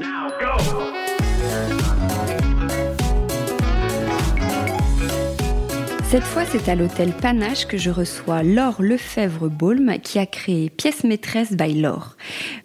[0.00, 1.09] Now go!
[6.10, 11.04] Cette fois, c'est à l'hôtel Panache que je reçois Laure Lefebvre-Baulme qui a créé Pièce
[11.04, 12.16] maîtresse by Laure.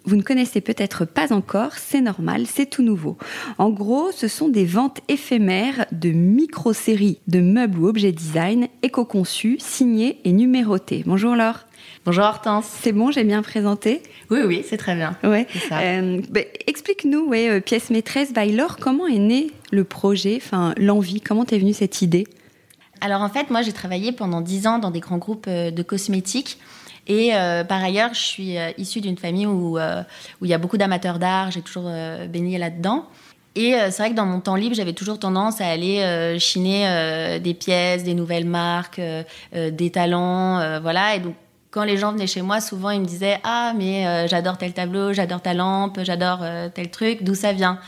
[0.04, 3.16] Vous ne connaissez peut-être pas encore, c'est normal, c'est tout nouveau.
[3.58, 9.58] En gros, ce sont des ventes éphémères de micro-séries de meubles ou objets design éco-conçus,
[9.60, 11.04] signés et numérotés.
[11.06, 11.66] Bonjour Laure.
[12.04, 12.66] Bonjour Hortense.
[12.82, 14.02] C'est bon, j'ai bien présenté?
[14.28, 15.16] Oui, oui, c'est très bien.
[15.22, 15.46] Ouais.
[15.70, 20.74] Euh, bah, Explique-nous, ouais, euh, pièce maîtresse by Laure, comment est né le projet, enfin
[20.78, 22.26] l'envie, comment t'es venue cette idée?
[23.00, 25.82] Alors en fait, moi j'ai travaillé pendant dix ans dans des grands groupes euh, de
[25.82, 26.58] cosmétiques.
[27.08, 30.58] Et euh, par ailleurs, je suis euh, issue d'une famille où, où il y a
[30.58, 31.90] beaucoup d'amateurs d'art, j'ai toujours
[32.28, 33.06] baigné là-dedans.
[33.54, 37.54] Et c'est vrai que dans mon temps libre, j'avais toujours tendance à aller chiner des
[37.54, 39.00] pièces, des nouvelles marques,
[39.54, 41.14] des talents, voilà.
[41.14, 41.34] Et donc
[41.70, 45.14] quand les gens venaient chez moi, souvent ils me disaient ah mais j'adore tel tableau,
[45.14, 46.44] j'adore ta lampe, j'adore
[46.74, 47.78] tel truc, d'où ça vient?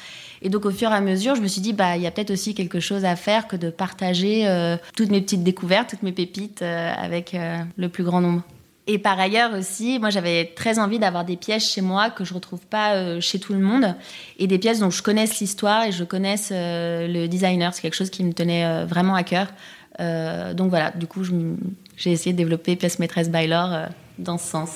[0.42, 2.10] Et donc au fur et à mesure, je me suis dit, bah il y a
[2.10, 6.03] peut-être aussi quelque chose à faire que de partager euh, toutes mes petites découvertes, toutes
[6.03, 8.42] mes pépites euh, avec euh, le plus grand nombre.
[8.86, 12.33] Et par ailleurs aussi, moi j'avais très envie d'avoir des pièces chez moi que je
[12.33, 13.94] retrouve pas chez tout le monde
[14.39, 17.75] et des pièces dont je connaisse l'histoire et je connaisse le designer.
[17.75, 19.48] C'est quelque chose qui me tenait vraiment à cœur.
[20.55, 21.22] donc voilà, du coup
[21.98, 24.70] j'ai essayé de développer Pièce Maîtresse Baylor dans ce sens.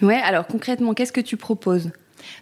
[0.00, 1.90] Ouais, alors concrètement, qu'est-ce que tu proposes?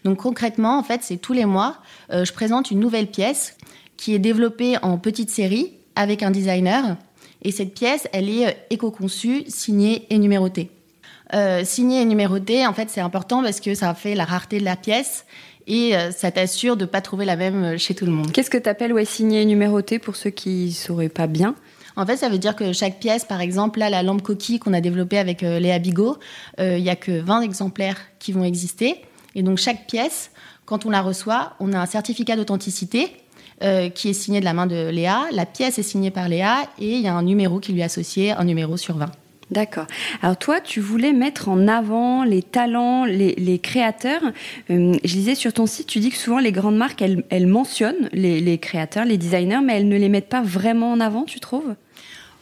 [0.04, 1.78] Donc concrètement, en fait, c'est tous les mois,
[2.12, 3.56] euh, je présente une nouvelle pièce
[3.96, 6.96] qui est développée en petite série avec un designer.
[7.42, 10.70] Et cette pièce, elle est euh, éco-conçue, signée et numérotée.
[11.32, 14.64] Euh, signée et numérotée, en fait, c'est important parce que ça fait la rareté de
[14.64, 15.24] la pièce
[15.66, 18.30] et ça t'assure de ne pas trouver la même chez tout le monde.
[18.32, 21.54] Qu'est-ce que tu appelles ouais, signée et numérotée pour ceux qui ne sauraient pas bien?
[21.96, 24.74] En fait, ça veut dire que chaque pièce, par exemple, là, la lampe coquille qu'on
[24.74, 26.18] a développée avec Léa Bigot,
[26.58, 29.00] il n'y a que 20 exemplaires qui vont exister.
[29.34, 30.30] Et donc chaque pièce,
[30.64, 33.08] quand on la reçoit, on a un certificat d'authenticité
[33.62, 35.26] euh, qui est signé de la main de Léa.
[35.32, 37.84] La pièce est signée par Léa et il y a un numéro qui lui est
[37.84, 39.10] associé, un numéro sur 20.
[39.50, 39.86] D'accord.
[40.22, 44.22] Alors toi, tu voulais mettre en avant les talents, les, créateurs.
[44.70, 48.08] Euh, je lisais sur ton site, tu dis que souvent les grandes marques, elles, mentionnent
[48.12, 51.40] les, les, créateurs, les designers, mais elles ne les mettent pas vraiment en avant, tu
[51.40, 51.74] trouves?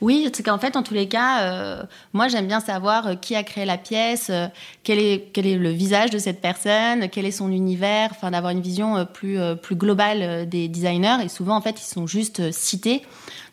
[0.03, 1.83] Oui, c'est qu'en fait, en tous les cas, euh,
[2.13, 4.49] moi, j'aime bien savoir euh, qui a créé la pièce, euh,
[4.83, 8.51] quel, est, quel est le visage de cette personne, quel est son univers, enfin, d'avoir
[8.51, 11.19] une vision plus, plus globale des designers.
[11.25, 13.03] Et souvent, en fait, ils sont juste cités.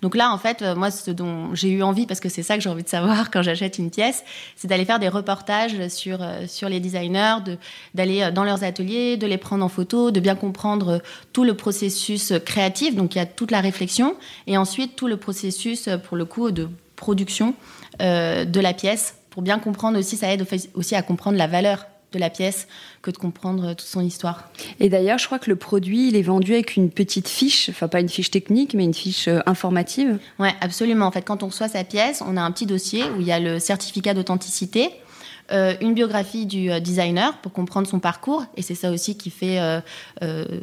[0.02, 2.62] Donc là, en fait, moi, ce dont j'ai eu envie, parce que c'est ça que
[2.62, 4.24] j'ai envie de savoir quand j'achète une pièce,
[4.56, 7.38] c'est d'aller faire des reportages sur, sur les designers,
[7.96, 11.02] d'aller dans leurs ateliers, de les prendre en photo, de bien comprendre
[11.34, 12.96] tout le processus créatif.
[12.96, 14.16] Donc, il y a toute la réflexion
[14.48, 17.56] et ensuite tout le processus, pour le coup, de production
[18.02, 19.16] euh, de la pièce.
[19.30, 22.68] Pour bien comprendre aussi, ça aide aussi à comprendre la valeur de la pièce
[23.02, 24.50] que de comprendre toute son histoire.
[24.80, 27.88] Et d'ailleurs, je crois que le produit, il est vendu avec une petite fiche, enfin
[27.88, 30.20] pas une fiche technique, mais une fiche euh, informative.
[30.40, 31.06] Ouais, absolument.
[31.06, 33.32] En fait, quand on reçoit sa pièce, on a un petit dossier où il y
[33.32, 34.90] a le certificat d'authenticité,
[35.52, 39.60] euh, une biographie du designer pour comprendre son parcours, et c'est ça aussi qui fait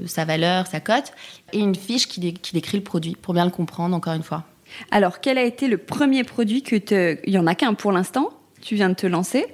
[0.07, 1.13] sa valeur, sa cote,
[1.53, 4.45] et une fiche qui, qui décrit le produit pour bien le comprendre, encore une fois.
[4.91, 7.19] Alors, quel a été le premier produit que te...
[7.25, 8.31] Il y en a qu'un pour l'instant?
[8.61, 9.47] Tu viens de te lancer.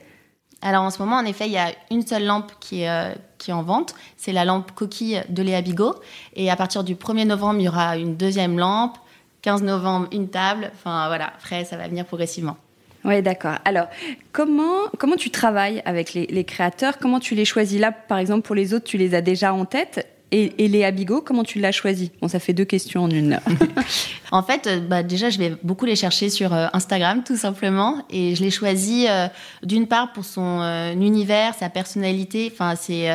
[0.62, 3.12] Alors en ce moment, en effet, il y a une seule lampe qui est, euh,
[3.38, 3.94] qui est en vente.
[4.16, 5.96] C'est la lampe coquille de Léa Bigot.
[6.34, 8.96] Et à partir du 1er novembre, il y aura une deuxième lampe.
[9.42, 10.70] 15 novembre, une table.
[10.74, 12.56] Enfin voilà, après, ça va venir progressivement.
[13.04, 13.56] Oui, d'accord.
[13.64, 13.86] Alors,
[14.30, 16.98] comment, comment tu travailles avec les, créateurs?
[16.98, 17.80] Comment tu les choisis?
[17.80, 20.08] Là, par exemple, pour les autres, tu les as déjà en tête.
[20.34, 23.38] Et, et Léa Bigot, comment tu l'as choisi Bon, ça fait deux questions en une.
[24.32, 27.98] en fait, euh, bah, déjà, je vais beaucoup les chercher sur euh, Instagram, tout simplement.
[28.08, 29.28] Et je l'ai choisi euh,
[29.62, 30.62] d'une part pour son
[30.98, 32.50] univers, sa personnalité.
[32.50, 33.10] Enfin, c'est,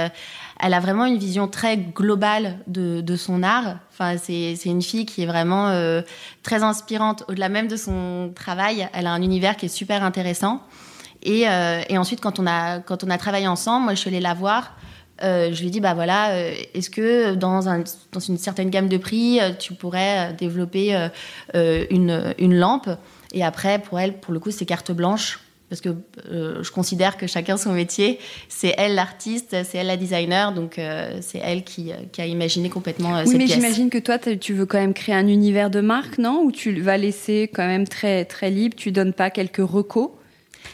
[0.60, 3.78] elle a vraiment une vision très globale de, son art.
[3.92, 5.72] Enfin, c'est, une fille qui est vraiment
[6.44, 7.24] très inspirante.
[7.28, 10.62] Au-delà même de son travail, elle a un univers qui est super intéressant.
[11.24, 11.46] Et,
[11.90, 14.36] et ensuite, quand on, a, quand on a travaillé ensemble, moi, je suis allée la
[14.36, 14.76] voir
[15.24, 18.70] euh, je lui ai dit, bah voilà, euh, est-ce que dans, un, dans, une certaine
[18.70, 21.10] gamme de prix, euh, tu pourrais développer
[21.54, 22.90] une, une, lampe?
[23.34, 25.40] Et après, pour elle, pour le coup, c'est carte blanche.
[25.70, 25.90] Parce que
[26.24, 28.20] je considère que chacun son métier.
[28.48, 30.80] C'est elle l'artiste, c'est elle la designer, donc
[31.20, 34.78] c'est elle qui, qui, a imaginé complètement oui, mais j'imagine que toi, tu veux quand
[34.78, 36.42] même créer un univers de marque, non?
[36.42, 40.12] Ou tu vas laisser quand même très, très libre, tu donnes pas quelques recos?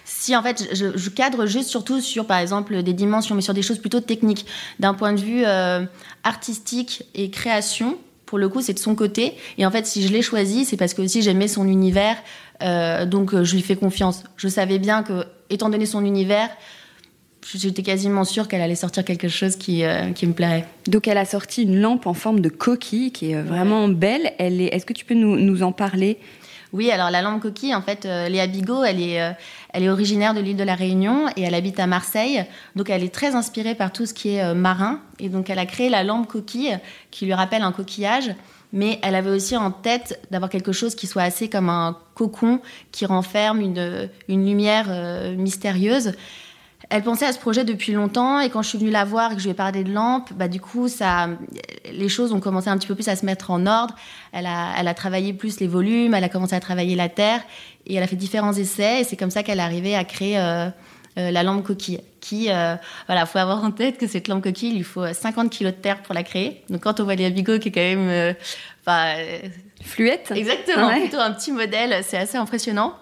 [0.06, 3.62] Si en fait je, cadre juste surtout sur par exemple des dimensions, mais sur des
[3.62, 4.46] choses plutôt techniques,
[4.80, 5.86] d'un point de vue euh,
[6.24, 7.98] artistique et création.
[8.26, 9.34] Pour le coup, c'est de son côté.
[9.58, 12.16] Et en fait, si je l'ai choisi, c'est parce que aussi j'aimais son univers,
[12.64, 14.24] euh, donc euh, je lui fais confiance.
[14.38, 16.50] Je savais bien que, étant donné son univers,
[17.54, 19.84] j'étais quasiment sûre qu'elle allait sortir quelque chose qui,
[20.16, 20.66] qui me plairait.
[20.88, 24.32] Donc elle a sorti une lampe en forme de coquille qui est vraiment belle.
[24.40, 26.18] Elle est, est-ce que tu peux nous, nous en parler?
[26.74, 29.36] Oui, alors la lampe coquille, en fait, Léa Bigot, elle est,
[29.70, 32.44] elle est originaire de l'île de la Réunion et elle habite à Marseille.
[32.76, 35.00] Donc elle est très inspirée par tout ce qui est marin.
[35.20, 36.78] Et donc elle a créé la lampe coquille
[37.12, 38.34] qui lui rappelle un coquillage
[38.74, 42.60] mais elle avait aussi en tête d'avoir quelque chose qui soit assez comme un cocon
[42.92, 46.14] qui renferme une, une lumière euh, mystérieuse.
[46.94, 49.34] Elle pensait à ce projet depuis longtemps et quand je suis venue la voir et
[49.34, 51.28] que je lui ai parlé de lampe, bah, du coup, ça,
[51.92, 53.96] les choses ont commencé un petit peu plus à se mettre en ordre.
[54.32, 57.42] Elle a, elle a travaillé plus les volumes, elle a commencé à travailler la terre
[57.88, 60.38] et elle a fait différents essais et c'est comme ça qu'elle est arrivée à créer
[60.38, 60.70] euh,
[61.18, 62.00] euh, la lampe coquille.
[62.22, 62.76] Qui, euh,
[63.08, 65.72] voilà, faut avoir en tête que cette lampe coquille, il lui faut 50 kg de
[65.72, 66.62] terre pour la créer.
[66.70, 68.36] Donc quand on voit les qui est quand même,
[68.86, 69.16] enfin,
[69.82, 70.32] fluette.
[70.36, 72.94] Exactement, plutôt un petit modèle, c'est assez impressionnant.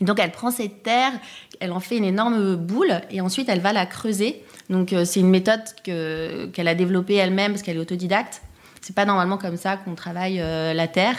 [0.00, 1.12] Donc elle prend cette terre,
[1.60, 4.42] elle en fait une énorme boule et ensuite elle va la creuser.
[4.68, 8.42] Donc c'est une méthode qu'elle a développée elle-même parce qu'elle est autodidacte.
[8.80, 11.16] C'est pas normalement comme ça qu'on travaille la terre.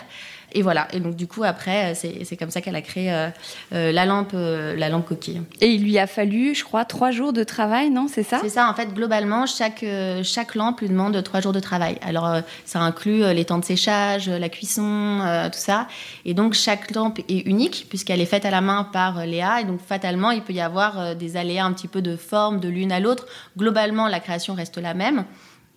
[0.53, 0.87] Et voilà.
[0.93, 3.29] Et donc, du coup, après, c'est comme ça qu'elle a créé euh,
[3.73, 5.41] euh, la, lampe, euh, la lampe coquille.
[5.61, 8.39] Et il lui a fallu, je crois, trois jours de travail, non C'est ça?
[8.41, 8.69] C'est ça.
[8.69, 9.85] En fait, globalement, chaque,
[10.23, 11.97] chaque lampe lui demande trois jours de travail.
[12.01, 15.19] Alors, ça inclut les temps de séchage, la cuisson,
[15.51, 15.87] tout ça.
[16.25, 19.61] Et donc, chaque lampe est unique, puisqu'elle est faite à la main par Léa.
[19.61, 22.67] Et donc, fatalement, il peut y avoir des aléas un petit peu de forme de
[22.67, 23.25] l'une à l'autre.
[23.57, 25.25] Globalement, la création reste la même.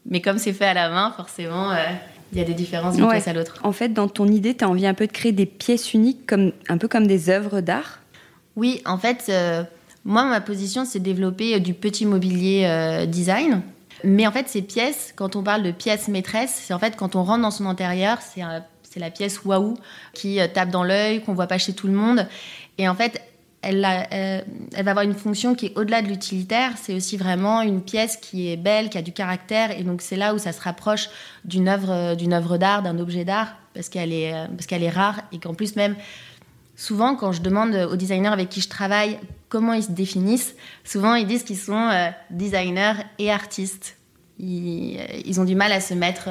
[0.07, 1.71] Mais comme c'est fait à la main, forcément,
[2.35, 3.59] il y a des différences d'une pièce à l'autre.
[3.63, 6.27] En fait, dans ton idée, tu as envie un peu de créer des pièces uniques,
[6.27, 8.01] comme, un peu comme des œuvres d'art?
[8.57, 9.63] Oui, en fait, euh,
[10.05, 13.63] moi, ma position, c'est développer euh, du petit mobilier euh, design.
[14.03, 17.17] Mais en fait, ces pièces, quand on parle de pièces maîtresses, c'est en fait quand
[17.17, 19.79] on rentre dans son intérieur, c'est la pièce waouh
[20.13, 22.27] qui tape dans l'œil, qu'on voit pas chez tout le monde.
[22.77, 23.23] Et en fait,
[23.65, 24.41] euh,
[24.77, 26.73] elle, va avoir une fonction qui est au-delà de l'utilitaire.
[26.81, 29.79] C'est aussi vraiment une pièce qui est belle, qui a du caractère.
[29.79, 31.09] Et donc, c'est là où ça se rapproche
[31.45, 34.83] d'une œuvre, euh, d'une œuvre d'art, d'un objet d'art, parce qu'elle est, euh, parce qu'elle
[34.83, 35.23] est rare.
[35.33, 35.97] Et qu'en plus, même,
[36.77, 39.19] souvent, quand je demande aux designers avec qui je travaille
[39.49, 41.91] comment ils se définissent, souvent, ils disent qu'ils sont
[42.31, 43.97] designers et artistes.
[44.41, 46.25] Ils, ils, ont du mal à se mettre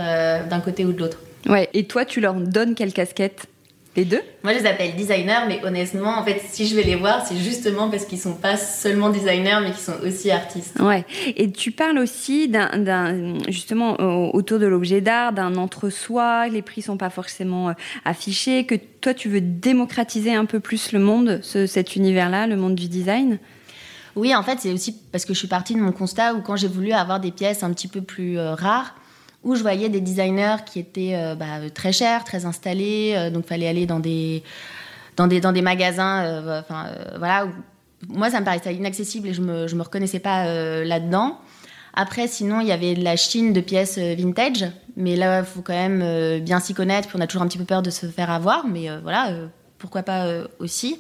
[0.49, 1.19] d'un côté ou de l'autre.
[1.47, 3.47] Ouais, et toi, tu leur donnes quelle casquette?
[3.95, 4.21] Les deux?
[4.43, 7.37] Moi, je les appelle designers, mais honnêtement, en fait, si je vais les voir, c'est
[7.37, 10.79] justement parce qu'ils sont pas seulement designers, mais qu'ils sont aussi artistes.
[10.79, 11.05] Ouais.
[11.37, 13.95] Et tu parles aussi d'un, justement,
[14.33, 16.47] autour de l'objet d'art, d'un entre-soi.
[16.47, 17.73] Les prix sont pas forcément euh,
[18.03, 18.65] affichés.
[18.65, 22.87] Que toi, tu veux démocratiser un peu plus le monde, cet univers-là, le monde du
[22.87, 23.37] design?
[24.15, 26.55] Oui, en fait, c'est aussi parce que je suis partie de mon constat où quand
[26.55, 28.95] j'ai voulu avoir des pièces un petit peu plus euh, rares,
[29.43, 33.45] où je voyais des designers qui étaient euh, bah, très chers, très installés, euh, donc
[33.45, 34.43] fallait aller dans des,
[35.17, 36.23] dans des, dans des magasins.
[36.23, 36.87] Euh, enfin,
[37.17, 37.47] voilà,
[38.07, 40.45] moi, ça me paraissait inaccessible et je me, je me reconnaissais pas
[40.83, 41.39] là-dedans.
[41.93, 44.65] Après, sinon, il y avait de la Chine de pièces vintage,
[44.97, 47.59] mais là, il faut quand même bien s'y connaître, puis on a toujours un petit
[47.59, 49.29] peu peur de se faire avoir, mais voilà,
[49.77, 50.97] pourquoi pas aussi.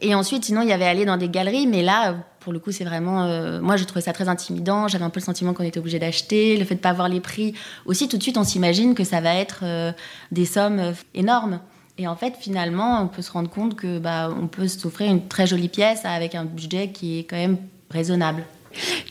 [0.00, 2.16] Et ensuite, sinon, il y avait aller dans des galeries, mais là,
[2.48, 3.24] pour le coup, c'est vraiment.
[3.24, 4.88] Euh, moi, je trouvais ça très intimidant.
[4.88, 6.56] J'avais un peu le sentiment qu'on était obligé d'acheter.
[6.56, 7.52] Le fait de ne pas avoir les prix.
[7.84, 9.92] Aussi, tout de suite, on s'imagine que ça va être euh,
[10.32, 11.60] des sommes euh, énormes.
[11.98, 15.28] Et en fait, finalement, on peut se rendre compte que bah, on peut s'offrir une
[15.28, 17.58] très jolie pièce avec un budget qui est quand même
[17.90, 18.44] raisonnable.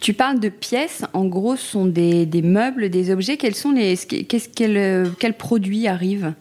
[0.01, 3.38] Tu parles de pièces, en gros, ce sont des, des meubles, des objets.
[3.38, 6.33] Quels sont les, qu'est-ce, quels, quels produits arrivent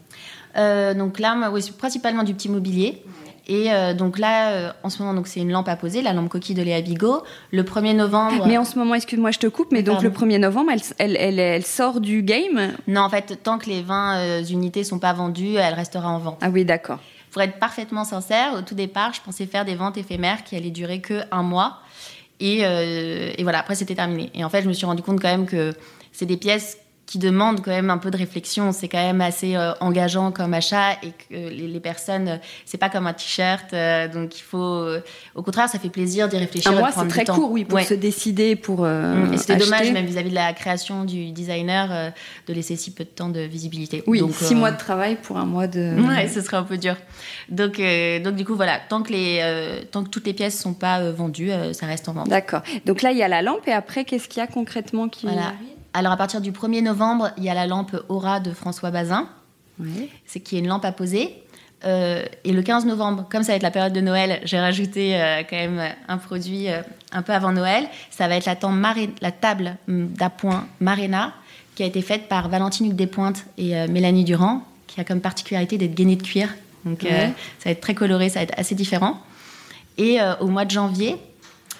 [0.54, 3.02] Donc là, moi, oui, principalement du petit mobilier.
[3.48, 6.12] Et euh, donc là, euh, en ce moment, donc c'est une lampe à poser, la
[6.12, 7.22] lampe coquille de Léa Bigot.
[7.52, 8.44] Le 1er novembre.
[8.46, 11.38] Mais en ce moment, excuse-moi, je te coupe, mais donc le 1er novembre, elle, elle,
[11.38, 15.12] elle, sort du game Non, en fait, tant que les 20 euh, unités sont pas
[15.12, 16.38] vendues, elle restera en vente.
[16.40, 16.98] Ah oui, d'accord.
[17.30, 20.70] Pour être parfaitement sincère, au tout départ, je pensais faire des ventes éphémères qui allaient
[20.70, 21.78] durer que un mois.
[22.40, 24.30] Et, et voilà, après, c'était terminé.
[24.34, 25.74] Et en fait, je me suis rendu compte quand même que
[26.12, 28.72] c'est des pièces qui demande quand même un peu de réflexion.
[28.72, 32.88] C'est quand même assez euh, engageant comme achat et que les, personnes, euh, c'est pas
[32.88, 33.72] comme un t-shirt.
[33.72, 34.84] Euh, donc il faut,
[35.34, 36.72] au contraire, ça fait plaisir d'y réfléchir.
[36.72, 38.84] Un mois, c'est très court, oui, pour se décider, pour.
[38.84, 39.32] Mmh.
[39.32, 42.12] et c'était dommage, même vis-à-vis de la création du designer,
[42.46, 44.02] de laisser si peu de temps de visibilité.
[44.06, 45.94] Oui, donc, six mois de travail pour un mois de.
[46.06, 46.96] Ouais, ce serait un peu dur.
[47.48, 47.80] Donc,
[48.22, 51.52] donc du coup, voilà, tant que, les, tant que toutes les pièces sont pas vendues,
[51.72, 52.28] ça reste en vente.
[52.28, 52.62] D'accord.
[52.84, 55.26] Donc là, il y a la lampe et après, qu'est-ce qu'il y a concrètement qui
[55.26, 55.52] voilà.
[55.96, 59.26] Alors à partir du 1er novembre, il y a la lampe Aura de François Bazin,
[60.26, 61.42] c'est qui est une lampe à poser.
[61.86, 65.18] Euh, et le 15 novembre, comme ça va être la période de Noël, j'ai rajouté
[65.18, 67.88] euh, quand même un produit euh, un peu avant Noël.
[68.10, 68.56] Ça va être la,
[69.22, 71.32] la table hum, d'appoint Marina,
[71.74, 75.78] qui a été faite par Valentine Hugues Despointes et Mélanie Durand, qui a comme particularité
[75.78, 76.54] d'être gainée de cuir.
[76.84, 77.28] Donc ça
[77.64, 79.18] va être très coloré, ça va être assez différent.
[79.98, 81.16] Et au mois de janvier,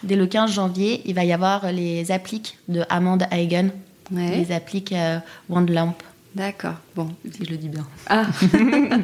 [0.03, 3.71] dès le 15 janvier, il va y avoir les appliques de Amand Hagen,
[4.11, 5.95] les appliques euh, Wand Lamp.
[6.35, 7.09] D'accord, bon.
[7.33, 7.87] Si je le dis bien.
[8.09, 8.27] Ah.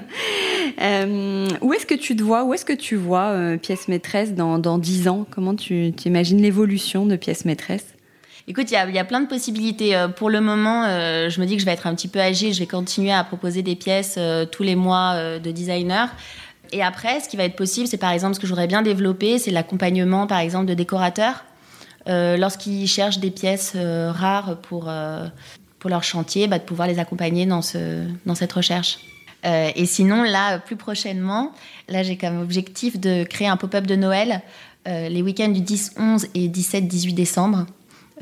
[0.80, 4.32] Euh, où est-ce que tu te vois, où est-ce que tu vois euh, pièce maîtresse
[4.32, 5.26] dans, dans 10 ans?
[5.30, 7.84] Comment tu, imagines l'évolution de pièce maîtresse?
[8.48, 9.94] Écoute, il y, a plein de possibilités.
[10.16, 10.84] Pour le moment,
[11.28, 12.52] je me dis que je vais être un petit peu âgée.
[12.52, 14.18] Je vais continuer à proposer des pièces
[14.50, 16.08] tous les mois de designer.
[16.72, 19.38] Et après, ce qui va être possible, c'est par exemple ce que j'aurais bien développé,
[19.38, 21.44] c'est l'accompagnement, par exemple, de décorateurs.
[22.08, 25.26] Euh, lorsqu'ils cherchent des pièces euh, rares pour, euh,
[25.78, 28.98] pour leur chantier, bah, de pouvoir les accompagner dans, ce, dans cette recherche.
[29.44, 31.52] et sinon, là, plus prochainement,
[31.88, 34.40] là, j'ai comme objectif de créer un pop-up de Noël
[34.86, 37.66] les week-ends du 10, 11 et 17, 18 décembre.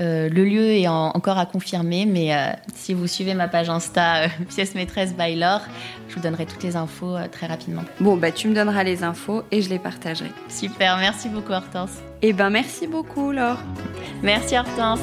[0.01, 2.33] Le lieu est encore à confirmer, mais
[2.75, 5.63] si vous suivez ma page Insta pièce maîtresse by Laure,
[6.09, 7.83] je vous donnerai toutes les infos très rapidement.
[8.01, 10.31] Bon, bah tu me donneras les infos et je les partagerai.
[10.49, 11.93] Super, merci beaucoup Hortense.
[12.23, 13.59] Eh ben merci beaucoup Laure.
[14.23, 15.01] Merci Hortense.